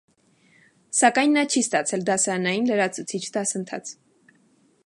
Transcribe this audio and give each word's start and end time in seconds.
Սակայն 0.99 1.35
նա 1.39 1.43
չի 1.51 1.63
ստացել 1.65 2.07
դասարանային 2.09 2.67
լրացուցիչ 2.73 3.23
դասընթաց։ 3.37 3.97